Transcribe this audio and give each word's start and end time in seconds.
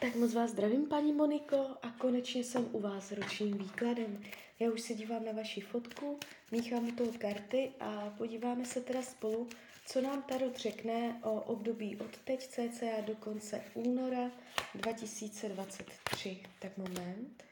Tak 0.00 0.14
moc 0.14 0.34
vás 0.34 0.50
zdravím, 0.50 0.86
paní 0.86 1.12
Moniko, 1.12 1.56
a 1.82 1.90
konečně 1.98 2.44
jsem 2.44 2.68
u 2.72 2.80
vás 2.80 3.08
s 3.08 3.12
ročním 3.12 3.58
výkladem. 3.58 4.22
Já 4.60 4.70
už 4.70 4.80
se 4.80 4.94
dívám 4.94 5.24
na 5.24 5.32
vaši 5.32 5.60
fotku, 5.60 6.18
míchám 6.50 6.88
u 6.88 6.92
toho 6.92 7.12
karty 7.18 7.70
a 7.80 8.14
podíváme 8.18 8.64
se 8.64 8.80
teda 8.80 9.02
spolu, 9.02 9.48
co 9.86 10.00
nám 10.00 10.22
Tarot 10.22 10.56
řekne 10.56 11.20
o 11.22 11.40
období 11.40 11.96
od 11.96 12.18
teď 12.24 12.48
cca 12.48 13.00
do 13.06 13.14
konce 13.14 13.64
února 13.74 14.30
2023. 14.74 16.40
Tak 16.58 16.76
moment. 16.76 17.47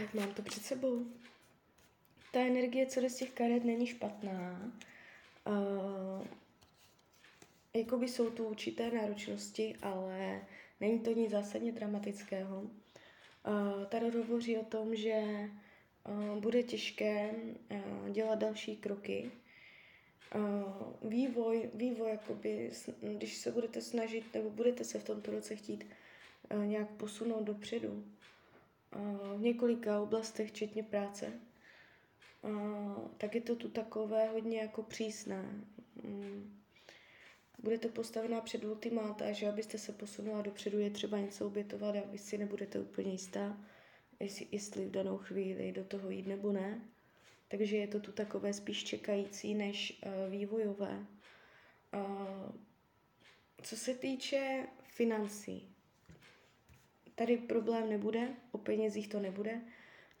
Tak, 0.00 0.14
mám 0.14 0.34
to 0.34 0.42
před 0.42 0.62
sebou. 0.62 1.06
Ta 2.32 2.40
energie, 2.40 2.86
co 2.86 3.00
jde 3.00 3.10
z 3.10 3.16
těch 3.16 3.30
karet, 3.30 3.64
není 3.64 3.86
špatná. 3.86 4.72
Uh, 5.46 6.26
jakoby 7.74 8.08
jsou 8.08 8.30
tu 8.30 8.44
určité 8.44 8.90
náročnosti, 8.90 9.76
ale 9.82 10.40
není 10.80 11.00
to 11.00 11.12
nic 11.12 11.30
zásadně 11.30 11.72
dramatického. 11.72 12.60
Uh, 12.62 13.84
Tarot 13.88 14.14
hovoří 14.14 14.58
o 14.58 14.64
tom, 14.64 14.96
že 14.96 15.22
uh, 16.08 16.40
bude 16.40 16.62
těžké 16.62 17.30
uh, 17.70 18.08
dělat 18.08 18.38
další 18.38 18.76
kroky. 18.76 19.30
Uh, 20.34 21.10
vývoj, 21.10 21.70
vývoj, 21.74 22.10
jakoby, 22.10 22.70
když 23.00 23.36
se 23.36 23.52
budete 23.52 23.80
snažit, 23.80 24.34
nebo 24.34 24.50
budete 24.50 24.84
se 24.84 24.98
v 24.98 25.04
tomto 25.04 25.30
roce 25.30 25.56
chtít 25.56 25.86
uh, 26.54 26.64
nějak 26.64 26.88
posunout 26.88 27.44
dopředu, 27.44 28.04
v 29.36 29.40
několika 29.40 30.00
oblastech, 30.00 30.50
včetně 30.50 30.82
práce, 30.82 31.32
tak 33.16 33.34
je 33.34 33.40
to 33.40 33.56
tu 33.56 33.68
takové 33.68 34.28
hodně 34.28 34.58
jako 34.58 34.82
přísné. 34.82 35.42
Mm. 36.02 36.58
Budete 37.58 37.88
postavená 37.88 38.40
před 38.40 38.64
ultimáta, 38.64 39.32
že 39.32 39.48
abyste 39.48 39.78
se 39.78 39.92
posunula 39.92 40.42
dopředu, 40.42 40.78
je 40.78 40.90
třeba 40.90 41.18
něco 41.18 41.46
obětovat 41.46 41.96
a 41.96 42.10
vy 42.10 42.18
si 42.18 42.38
nebudete 42.38 42.80
úplně 42.80 43.12
jistá, 43.12 43.60
jestli, 44.20 44.46
jestli 44.52 44.86
v 44.86 44.90
danou 44.90 45.18
chvíli 45.18 45.72
do 45.72 45.84
toho 45.84 46.10
jít 46.10 46.26
nebo 46.26 46.52
ne. 46.52 46.80
Takže 47.48 47.76
je 47.76 47.86
to 47.86 48.00
tu 48.00 48.12
takové 48.12 48.52
spíš 48.52 48.84
čekající 48.84 49.54
než 49.54 50.00
uh, 50.06 50.32
vývojové. 50.32 51.06
Co 53.62 53.76
se 53.76 53.94
týče 53.94 54.66
financí, 54.82 55.71
Tady 57.14 57.36
problém 57.36 57.88
nebude, 57.88 58.28
o 58.52 58.58
penězích 58.58 59.08
to 59.08 59.20
nebude. 59.20 59.60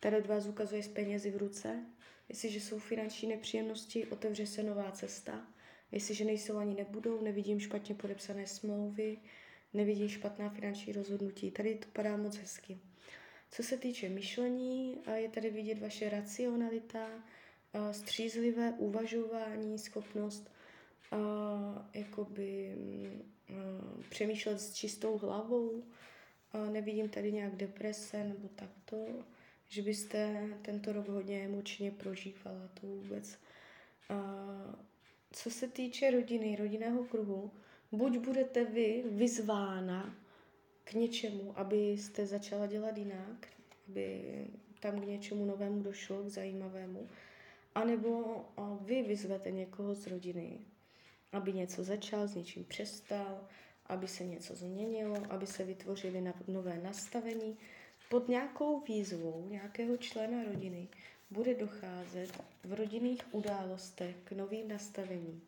Tady 0.00 0.16
od 0.16 0.26
vás 0.26 0.46
ukazuje 0.46 0.82
z 0.82 0.88
penězi 0.88 1.30
v 1.30 1.36
ruce. 1.36 1.86
Jestliže 2.28 2.60
jsou 2.60 2.78
finanční 2.78 3.28
nepříjemnosti, 3.28 4.06
otevře 4.06 4.46
se 4.46 4.62
nová 4.62 4.90
cesta. 4.90 5.46
Jestliže 5.92 6.24
nejsou 6.24 6.56
ani 6.56 6.74
nebudou, 6.74 7.20
nevidím 7.22 7.60
špatně 7.60 7.94
podepsané 7.94 8.46
smlouvy, 8.46 9.18
nevidím 9.74 10.08
špatná 10.08 10.50
finanční 10.50 10.92
rozhodnutí. 10.92 11.50
Tady 11.50 11.74
to 11.74 11.88
padá 11.92 12.16
moc 12.16 12.36
hezky. 12.36 12.78
Co 13.50 13.62
se 13.62 13.76
týče 13.76 14.08
myšlení, 14.08 14.98
je 15.14 15.28
tady 15.28 15.50
vidět 15.50 15.78
vaše 15.80 16.10
racionalita, 16.10 17.08
střízlivé 17.90 18.74
uvažování, 18.78 19.78
schopnost 19.78 20.50
jakoby 21.94 22.74
přemýšlet 24.08 24.60
s 24.60 24.74
čistou 24.74 25.18
hlavou, 25.18 25.84
nevidím 26.70 27.08
tady 27.08 27.32
nějak 27.32 27.56
deprese 27.56 28.24
nebo 28.24 28.48
takto, 28.48 29.06
že 29.68 29.82
byste 29.82 30.48
tento 30.62 30.92
rok 30.92 31.08
hodně 31.08 31.44
emočně 31.44 31.90
prožívala 31.90 32.68
to 32.80 32.86
vůbec. 32.86 33.38
Co 35.32 35.50
se 35.50 35.68
týče 35.68 36.10
rodiny, 36.10 36.56
rodinného 36.56 37.04
kruhu, 37.04 37.50
buď 37.92 38.18
budete 38.18 38.64
vy 38.64 39.04
vyzvána 39.10 40.16
k 40.84 40.92
něčemu, 40.92 41.58
abyste 41.58 42.26
začala 42.26 42.66
dělat 42.66 42.98
jinak, 42.98 43.48
aby 43.88 44.22
tam 44.80 45.00
k 45.00 45.06
něčemu 45.06 45.44
novému 45.44 45.82
došlo, 45.82 46.22
k 46.22 46.28
zajímavému, 46.28 47.08
anebo 47.74 48.44
vy 48.80 49.02
vyzvete 49.02 49.50
někoho 49.50 49.94
z 49.94 50.06
rodiny, 50.06 50.58
aby 51.32 51.52
něco 51.52 51.84
začal, 51.84 52.28
s 52.28 52.34
něčím 52.34 52.64
přestal, 52.64 53.48
aby 53.86 54.08
se 54.08 54.24
něco 54.24 54.54
změnilo, 54.54 55.16
aby 55.30 55.46
se 55.46 55.64
vytvořily 55.64 56.32
nové 56.48 56.78
nastavení. 56.78 57.58
Pod 58.10 58.28
nějakou 58.28 58.80
výzvou 58.80 59.46
nějakého 59.48 59.96
člena 59.96 60.44
rodiny 60.44 60.88
bude 61.30 61.54
docházet 61.54 62.44
v 62.64 62.72
rodinných 62.72 63.34
událostech 63.34 64.16
k 64.24 64.32
novým 64.32 64.68
nastavením. 64.68 65.42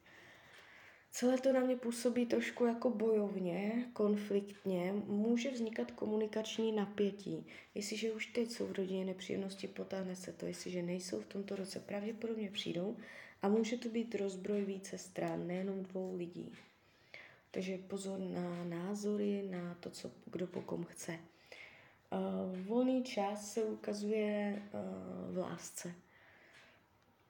Celé 1.10 1.38
to 1.38 1.52
na 1.52 1.60
mě 1.60 1.76
působí 1.76 2.26
trošku 2.26 2.64
jako 2.64 2.90
bojovně, 2.90 3.86
konfliktně, 3.92 4.92
může 5.06 5.50
vznikat 5.50 5.90
komunikační 5.90 6.72
napětí. 6.72 7.46
Jestliže 7.74 8.12
už 8.12 8.26
teď 8.26 8.50
jsou 8.50 8.66
v 8.66 8.72
rodině 8.72 9.04
nepříjemnosti, 9.04 9.68
potáhne 9.68 10.16
se 10.16 10.32
to, 10.32 10.46
jestliže 10.46 10.82
nejsou 10.82 11.20
v 11.20 11.26
tomto 11.26 11.56
roce, 11.56 11.80
pravděpodobně 11.80 12.50
přijdou 12.50 12.96
a 13.42 13.48
může 13.48 13.76
to 13.76 13.88
být 13.88 14.14
rozbroj 14.14 14.64
více 14.64 14.98
stran, 14.98 15.46
nejenom 15.46 15.82
dvou 15.82 16.16
lidí. 16.16 16.52
Takže 17.54 17.78
pozor 17.78 18.18
na 18.18 18.64
názory, 18.64 19.42
na 19.50 19.74
to, 19.74 19.90
co 19.90 20.10
kdo 20.26 20.46
po 20.46 20.62
kom 20.62 20.84
chce. 20.84 21.18
Uh, 22.12 22.66
volný 22.66 23.04
čas 23.04 23.52
se 23.52 23.64
ukazuje 23.64 24.62
uh, 24.62 25.34
v 25.34 25.38
lásce. 25.38 25.94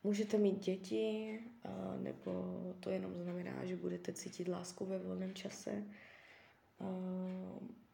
Můžete 0.04 0.38
mít 0.38 0.58
děti, 0.64 1.38
uh, 1.64 2.00
nebo 2.02 2.32
to 2.80 2.90
jenom 2.90 3.14
znamená, 3.14 3.64
že 3.64 3.76
budete 3.76 4.12
cítit 4.12 4.48
lásku 4.48 4.84
ve 4.84 4.98
volném 4.98 5.34
čase. 5.34 5.84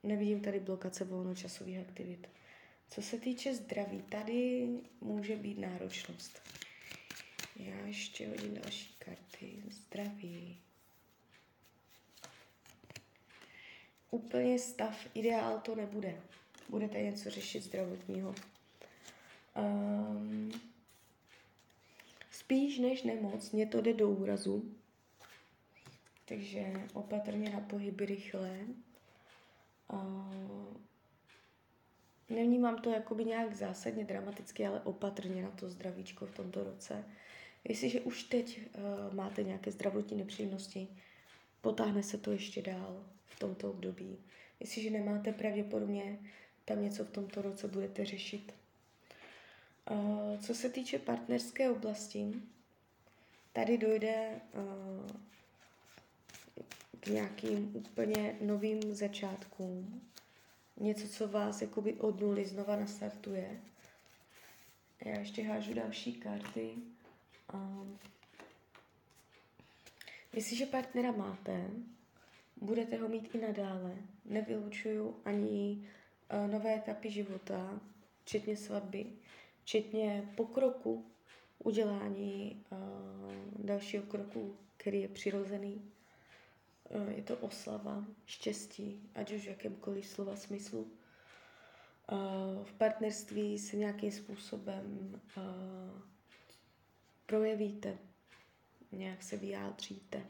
Nevidím 0.03 0.41
tady 0.41 0.61
blokace 0.61 1.05
volnočasových 1.05 1.79
aktivit. 1.79 2.29
Co 2.91 3.03
se 3.03 3.19
týče 3.19 3.55
zdraví, 3.55 4.03
tady 4.03 4.69
může 5.01 5.37
být 5.37 5.59
náročnost. 5.59 6.43
Já 7.57 7.87
ještě 7.87 8.29
hodím 8.29 8.55
další 8.55 8.95
karty. 8.99 9.63
Zdraví. 9.71 10.59
Úplně 14.11 14.59
stav 14.59 15.07
ideál 15.15 15.61
to 15.61 15.75
nebude. 15.75 16.21
Budete 16.69 17.03
něco 17.03 17.31
řešit 17.31 17.63
zdravotního. 17.63 18.35
Um, 19.57 20.53
spíš 22.31 22.79
než 22.79 23.03
nemoc, 23.03 23.51
mě 23.51 23.67
to 23.67 23.81
jde 23.81 23.95
do 23.95 24.11
úrazu. 24.11 24.75
Takže 26.25 26.73
opatrně 26.93 27.51
na 27.51 27.61
pohyby 27.61 28.07
rychle. 28.07 28.59
Uh, 29.93 30.77
nevnímám 32.29 32.79
to 32.79 32.91
jakoby 32.91 33.25
nějak 33.25 33.55
zásadně 33.55 34.05
dramaticky, 34.05 34.67
ale 34.67 34.81
opatrně 34.81 35.43
na 35.43 35.51
to 35.51 35.71
zdravíčko 35.71 36.27
v 36.27 36.35
tomto 36.35 36.65
roce. 36.65 37.05
Jestliže 37.65 38.01
už 38.01 38.23
teď 38.23 38.61
uh, 38.61 39.15
máte 39.15 39.43
nějaké 39.43 39.71
zdravotní 39.71 40.17
nepříjemnosti, 40.17 40.89
potáhne 41.61 42.03
se 42.03 42.19
to 42.19 42.33
ještě 42.33 42.63
dál 42.63 43.05
v 43.31 43.39
tomto 43.39 43.71
období. 43.71 44.19
Jestliže 44.61 44.91
nemáte, 44.91 45.33
pravděpodobně 45.33 46.19
tam 46.65 46.83
něco 46.83 47.05
v 47.05 47.11
tomto 47.11 47.43
roce 47.43 47.69
budete 47.69 48.05
řešit. 48.05 48.55
Co 50.41 50.55
se 50.55 50.71
týče 50.71 50.99
partnerské 50.99 51.71
oblasti, 51.71 52.33
tady 53.53 53.79
dojde 53.79 54.41
k 57.01 57.07
nějakým 57.07 57.77
úplně 57.77 58.37
novým 58.41 58.95
začátkům. 58.95 60.03
Něco, 60.77 61.09
co 61.09 61.29
vás 61.29 61.63
jakoby 61.63 61.95
od 61.95 62.21
nuly 62.21 62.45
znova 62.45 62.77
nastartuje. 62.77 63.61
Já 65.05 65.19
ještě 65.19 65.43
hážu 65.43 65.75
další 65.75 66.13
karty. 66.13 66.75
Jestliže 70.33 70.67
partnera 70.67 71.13
máte, 71.13 71.71
budete 72.61 72.97
ho 72.97 73.09
mít 73.09 73.35
i 73.35 73.39
nadále. 73.39 73.97
Nevylučuju 74.25 75.17
ani 75.25 75.89
uh, 76.33 76.51
nové 76.51 76.75
etapy 76.75 77.11
života, 77.11 77.81
včetně 78.23 78.57
svatby, 78.57 79.07
včetně 79.63 80.33
pokroku, 80.37 81.07
udělání 81.59 82.65
uh, 82.73 83.35
dalšího 83.65 84.03
kroku, 84.03 84.57
který 84.77 85.01
je 85.01 85.09
přirozený. 85.09 85.93
Uh, 86.89 87.09
je 87.11 87.23
to 87.23 87.37
oslava, 87.37 88.05
štěstí, 88.27 89.11
ať 89.15 89.33
už 89.33 89.45
v 89.45 89.49
jakémkoliv 89.49 90.07
slova 90.07 90.37
smyslu. 90.37 90.81
Uh, 90.83 92.65
v 92.65 92.73
partnerství 92.73 93.59
se 93.59 93.77
nějakým 93.77 94.13
způsobem 94.13 95.21
projevíte, 97.27 97.99
nějak 98.93 99.23
se 99.23 99.37
vyjádříte, 99.37 100.23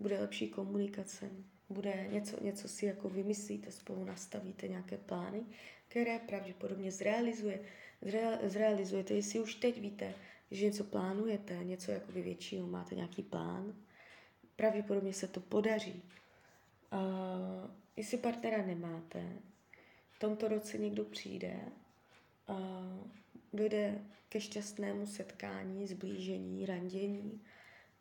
bude 0.00 0.20
lepší 0.20 0.48
komunikace, 0.48 1.30
bude 1.68 2.06
něco, 2.10 2.44
něco 2.44 2.68
si 2.68 2.86
jako 2.86 3.08
vymyslíte, 3.08 3.72
spolu 3.72 4.04
nastavíte 4.04 4.68
nějaké 4.68 4.98
plány, 4.98 5.42
které 5.88 6.18
pravděpodobně 6.18 6.92
zrealizuje, 6.92 7.60
zre, 8.02 8.38
zrealizujete, 8.42 9.14
jestli 9.14 9.40
už 9.40 9.54
teď 9.54 9.80
víte, 9.80 10.14
že 10.50 10.66
něco 10.66 10.84
plánujete, 10.84 11.64
něco 11.64 11.92
jako 11.92 12.12
vy 12.12 12.22
většinou 12.22 12.66
máte 12.66 12.94
nějaký 12.94 13.22
plán, 13.22 13.74
pravděpodobně 14.56 15.12
se 15.12 15.28
to 15.28 15.40
podaří. 15.40 16.02
Uh, 16.92 17.70
jestli 17.96 18.18
partnera 18.18 18.66
nemáte, 18.66 19.32
v 20.10 20.18
tomto 20.18 20.48
roce 20.48 20.78
někdo 20.78 21.04
přijde, 21.04 21.60
uh, 22.48 22.56
dojde 23.52 24.04
ke 24.28 24.40
šťastnému 24.40 25.06
setkání, 25.06 25.86
zblížení, 25.86 26.66
randění 26.66 27.40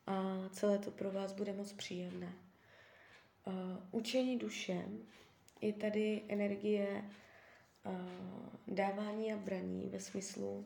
a 0.09 0.49
celé 0.49 0.77
to 0.77 0.91
pro 0.91 1.11
vás 1.11 1.33
bude 1.33 1.53
moc 1.53 1.73
příjemné. 1.73 2.33
Učení 3.91 4.37
duše 4.37 4.85
je 5.61 5.73
tady 5.73 6.21
energie 6.27 7.03
dávání 8.67 9.33
a 9.33 9.37
braní 9.37 9.89
ve 9.89 9.99
smyslu 9.99 10.65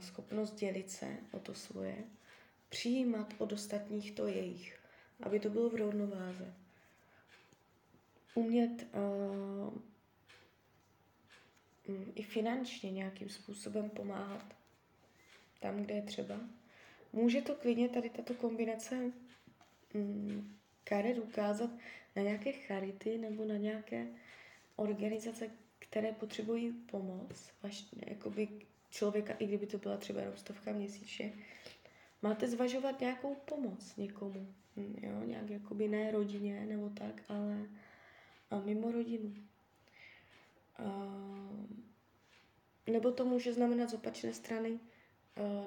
schopnost 0.00 0.54
dělit 0.54 0.90
se 0.90 1.16
o 1.30 1.38
to 1.38 1.54
svoje, 1.54 1.96
přijímat 2.68 3.34
od 3.38 3.52
ostatních 3.52 4.12
to 4.12 4.26
jejich, 4.26 4.80
aby 5.22 5.40
to 5.40 5.50
bylo 5.50 5.70
v 5.70 5.74
rovnováze. 5.74 6.54
Umět 8.34 8.86
uh, 8.94 9.74
i 12.14 12.22
finančně 12.22 12.90
nějakým 12.90 13.28
způsobem 13.28 13.90
pomáhat 13.90 14.54
tam, 15.60 15.76
kde 15.76 15.94
je 15.94 16.02
třeba. 16.02 16.40
Může 17.12 17.42
to 17.42 17.54
klidně 17.54 17.88
tady 17.88 18.10
tato 18.10 18.34
kombinace 18.34 19.12
mm, 19.94 20.56
karet 20.84 21.18
ukázat 21.18 21.70
na 22.16 22.22
nějaké 22.22 22.52
charity 22.52 23.18
nebo 23.18 23.44
na 23.44 23.56
nějaké 23.56 24.06
organizace, 24.76 25.50
které 25.78 26.12
potřebují 26.12 26.72
pomoc, 26.72 27.52
vlastně 27.62 28.02
jakoby 28.06 28.48
člověka, 28.90 29.34
i 29.38 29.46
kdyby 29.46 29.66
to 29.66 29.78
byla 29.78 29.96
třeba 29.96 30.20
jenom 30.20 30.36
stovka 30.36 30.72
měsíčně, 30.72 31.32
máte 32.22 32.48
zvažovat 32.48 33.00
nějakou 33.00 33.34
pomoc 33.34 33.96
někomu, 33.96 34.54
hm, 34.76 34.96
jo, 35.02 35.24
nějak 35.24 35.50
jakoby 35.50 35.88
ne 35.88 36.10
rodině 36.10 36.66
nebo 36.66 36.90
tak, 36.90 37.22
ale 37.28 37.66
a 38.50 38.60
mimo 38.60 38.92
rodinu. 38.92 39.34
A, 40.78 41.18
nebo 42.86 43.12
to 43.12 43.24
může 43.24 43.52
znamenat 43.52 43.90
z 43.90 43.94
opačné 43.94 44.32
strany 44.32 44.78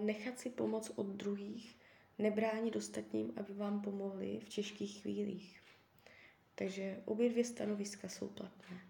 nechat 0.02 0.40
si 0.40 0.50
pomoc 0.50 0.92
od 0.96 1.08
druhých, 1.08 1.78
nebránit 2.20 2.76
ostatním, 2.76 3.34
aby 3.36 3.54
vám 3.54 3.82
pomohli 3.82 4.40
v 4.40 4.50
těžkých 4.50 5.02
chvílích. 5.02 5.62
Takže 6.56 7.02
obě 7.06 7.30
dvě 7.30 7.46
stanoviska 7.46 8.10
jsou 8.10 8.28
platné. 8.28 8.82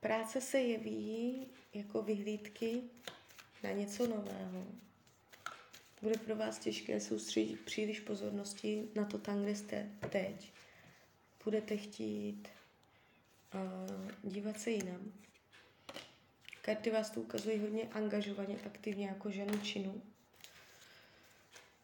Práce 0.00 0.40
se 0.40 0.58
jeví 0.58 1.46
jako 1.74 2.02
vyhlídky 2.02 2.82
na 3.62 3.70
něco 3.70 4.06
nového. 4.06 4.66
Bude 6.02 6.18
pro 6.18 6.36
vás 6.36 6.58
těžké 6.58 7.00
soustředit 7.00 7.60
příliš 7.60 8.00
pozornosti 8.00 8.88
na 8.94 9.04
to 9.04 9.18
tam, 9.18 9.42
kde 9.42 9.56
jste 9.56 9.90
teď. 10.10 10.52
Budete 11.44 11.76
chtít 11.76 12.48
uh, 13.54 14.10
dívat 14.22 14.60
se 14.60 14.70
jinam. 14.70 15.12
Karty 16.64 16.90
vás 16.90 17.10
tu 17.10 17.20
ukazují 17.20 17.58
hodně 17.58 17.88
angažovaně, 17.92 18.56
aktivně 18.66 19.06
jako 19.06 19.30
ženu 19.30 19.58
činu. 19.58 20.02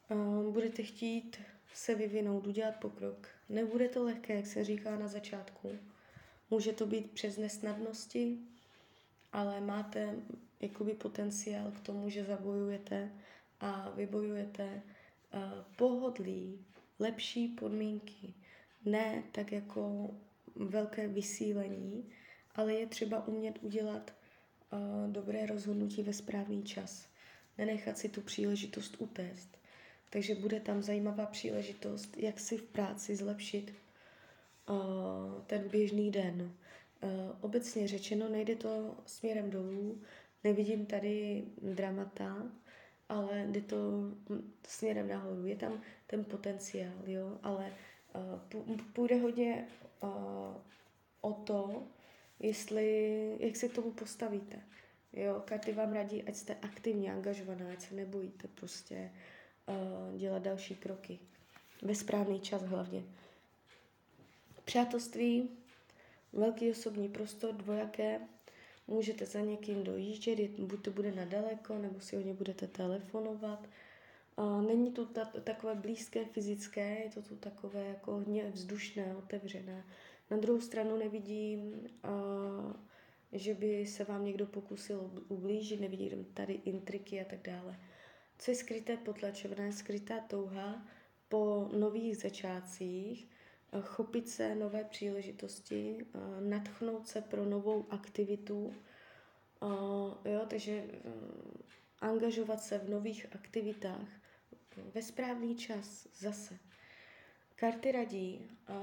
Uh, 0.09 0.53
budete 0.53 0.83
chtít 0.83 1.41
se 1.75 1.95
vyvinout, 1.95 2.47
udělat 2.47 2.77
pokrok. 2.77 3.29
Nebude 3.49 3.89
to 3.89 4.05
lehké, 4.05 4.35
jak 4.35 4.47
se 4.47 4.65
říká 4.65 4.97
na 4.97 5.09
začátku. 5.09 5.79
Může 6.51 6.73
to 6.73 6.87
být 6.87 7.11
přes 7.11 7.37
nesnadnosti, 7.37 8.39
ale 9.33 9.61
máte 9.61 10.15
jakoby 10.61 10.95
potenciál 10.95 11.71
k 11.71 11.81
tomu, 11.81 12.11
že 12.11 12.25
zabojujete 12.25 13.11
a 13.61 13.91
vybojujete 13.91 14.83
uh, 15.35 15.41
pohodlí, 15.77 16.65
lepší 16.99 17.49
podmínky. 17.49 18.35
Ne 18.85 19.23
tak 19.33 19.53
jako 19.53 20.11
velké 20.57 21.09
vysílení, 21.09 22.13
ale 22.55 22.75
je 22.75 22.87
třeba 22.87 23.27
umět 23.27 23.59
udělat 23.63 24.20
dobré 25.07 25.47
rozhodnutí 25.47 26.03
ve 26.03 26.13
správný 26.13 26.63
čas. 26.63 27.09
Nenechat 27.59 27.99
si 27.99 28.09
tu 28.09 28.21
příležitost 28.21 28.97
utéct. 28.99 29.49
Takže 30.11 30.35
bude 30.35 30.61
tam 30.61 30.83
zajímavá 30.83 31.27
příležitost, 31.27 32.17
jak 32.17 32.41
si 32.41 32.57
v 32.57 32.63
práci 32.63 33.17
zlepšit 33.17 33.75
ten 35.47 35.69
běžný 35.69 36.11
den. 36.11 36.53
Obecně 37.41 37.89
řečeno, 37.89 38.29
nejde 38.29 38.57
to 38.57 38.97
směrem 39.07 39.51
dolů, 39.51 40.03
nevidím 40.45 40.87
tady 40.87 41.45
dramata, 41.63 42.53
ale 43.09 43.47
jde 43.49 43.61
to 43.61 43.77
směrem 44.67 45.09
nahoru. 45.09 45.47
Je 45.47 45.57
tam 45.57 45.81
ten 46.07 46.25
potenciál, 46.25 47.03
jo, 47.07 47.39
ale 47.43 47.73
půjde 48.93 49.17
hodně 49.17 49.69
o 51.21 51.33
to, 51.33 51.83
jestli, 52.41 53.37
jak 53.41 53.57
se 53.57 53.69
k 53.69 53.75
tomu 53.75 53.93
postavíte. 53.93 54.63
Jo, 55.13 55.43
karty 55.45 55.73
vám 55.73 55.93
radí, 55.93 56.23
ať 56.23 56.35
jste 56.35 56.55
aktivně 56.63 57.13
angažovaná, 57.13 57.73
ať 57.73 57.81
se 57.81 57.95
nebojíte 57.95 58.49
prostě 58.49 59.11
uh, 59.69 60.19
dělat 60.19 60.43
další 60.43 60.75
kroky. 60.75 61.19
Ve 61.83 61.95
správný 61.95 62.41
čas 62.41 62.63
hlavně. 62.63 63.03
Přátelství, 64.65 65.49
velký 66.33 66.71
osobní 66.71 67.09
prostor, 67.09 67.55
dvojaké, 67.55 68.21
můžete 68.87 69.27
za 69.27 69.41
někým 69.41 69.85
dojíždět, 69.85 70.51
buď 70.51 70.83
to 70.83 70.91
bude 70.91 71.13
nadaleko, 71.13 71.79
nebo 71.79 72.01
si 72.01 72.17
hodně 72.17 72.35
budete 72.35 72.67
telefonovat. 72.67 73.69
Uh, 74.37 74.63
není 74.63 74.93
to 74.93 75.07
ta, 75.07 75.25
takové 75.25 75.75
blízké 75.75 76.25
fyzické, 76.25 77.01
je 77.05 77.11
to 77.11 77.23
tu 77.23 77.37
takové 77.37 77.85
jako 77.85 78.13
hodně 78.13 78.51
vzdušné, 78.51 79.17
otevřené. 79.17 79.85
Na 80.31 80.37
druhou 80.37 80.61
stranu 80.61 80.97
nevidím, 80.97 81.89
že 83.33 83.55
by 83.55 83.87
se 83.87 84.05
vám 84.05 84.25
někdo 84.25 84.47
pokusil 84.47 85.25
ublížit, 85.29 85.81
nevidím 85.81 86.25
tady 86.25 86.53
intriky 86.53 87.21
a 87.21 87.25
tak 87.25 87.43
dále. 87.43 87.79
Co 88.39 88.51
je 88.51 88.55
skryté 88.55 88.97
potlačované, 88.97 89.73
skrytá 89.73 90.21
touha 90.21 90.87
po 91.29 91.71
nových 91.79 92.17
začátcích, 92.17 93.29
chopit 93.83 94.29
se 94.29 94.55
nové 94.55 94.85
příležitosti, 94.85 96.07
natchnout 96.41 97.09
se 97.09 97.21
pro 97.21 97.45
novou 97.45 97.87
aktivitu, 97.91 98.75
jo, 100.25 100.47
takže 100.49 100.85
uh, 100.85 101.13
angažovat 102.01 102.63
se 102.63 102.79
v 102.79 102.91
nových 102.91 103.27
aktivitách 103.33 104.09
ve 104.95 105.03
správný 105.03 105.57
čas 105.57 106.09
zase. 106.15 106.59
Karty 107.61 107.93
radí 107.93 108.41
uh, 108.69 108.77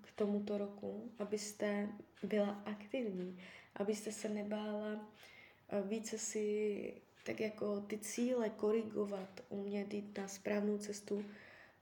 k 0.00 0.12
tomuto 0.12 0.58
roku, 0.58 1.10
abyste 1.18 1.88
byla 2.22 2.62
aktivní, 2.64 3.38
abyste 3.76 4.12
se 4.12 4.28
nebála 4.28 4.94
uh, 4.94 5.88
více 5.88 6.18
si 6.18 6.94
tak 7.24 7.40
jako 7.40 7.80
ty 7.80 7.98
cíle 7.98 8.50
korigovat, 8.50 9.40
umět 9.48 9.94
jít 9.94 10.18
na 10.18 10.28
správnou 10.28 10.78
cestu. 10.78 11.24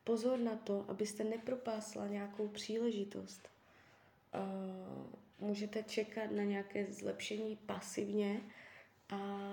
Pozor 0.05 0.39
na 0.39 0.57
to, 0.57 0.85
abyste 0.89 1.25
nepropásla 1.25 2.07
nějakou 2.07 2.49
příležitost. 2.49 3.49
Uh, 4.35 5.49
můžete 5.49 5.83
čekat 5.83 6.31
na 6.31 6.43
nějaké 6.43 6.87
zlepšení 6.87 7.57
pasivně 7.57 8.41
a 9.09 9.51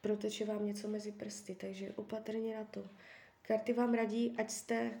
proteče 0.00 0.44
vám 0.44 0.66
něco 0.66 0.88
mezi 0.88 1.12
prsty, 1.12 1.54
takže 1.54 1.92
opatrně 1.96 2.56
na 2.56 2.64
to. 2.64 2.88
Karty 3.42 3.72
vám 3.72 3.94
radí, 3.94 4.34
ať 4.38 4.50
jste 4.50 5.00